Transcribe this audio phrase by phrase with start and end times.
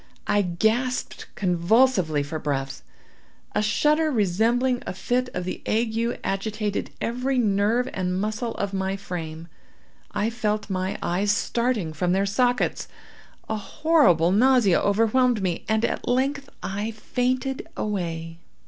[0.25, 7.87] I gasped convulsively for breath—a shudder resembling a fit of the ague agitated every nerve
[7.93, 15.43] and muscle of my frame—I felt my eyes starting from their sockets—a horrible nausea overwhelmed
[15.43, 18.39] me—and at length I fainted away.